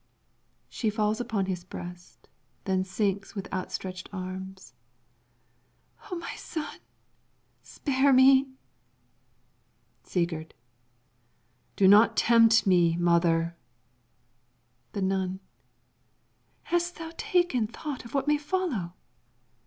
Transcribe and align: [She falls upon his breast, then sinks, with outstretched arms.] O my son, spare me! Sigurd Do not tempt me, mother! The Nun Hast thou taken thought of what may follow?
[She 0.67 0.89
falls 0.89 1.21
upon 1.21 1.45
his 1.45 1.63
breast, 1.63 2.27
then 2.63 2.83
sinks, 2.83 3.35
with 3.35 3.47
outstretched 3.53 4.09
arms.] 4.11 4.73
O 6.11 6.15
my 6.15 6.33
son, 6.35 6.79
spare 7.61 8.11
me! 8.11 8.47
Sigurd 10.01 10.55
Do 11.75 11.87
not 11.87 12.17
tempt 12.17 12.65
me, 12.65 12.95
mother! 12.97 13.55
The 14.93 15.03
Nun 15.03 15.39
Hast 16.63 16.95
thou 16.95 17.11
taken 17.15 17.67
thought 17.67 18.03
of 18.03 18.15
what 18.15 18.27
may 18.27 18.39
follow? 18.39 18.93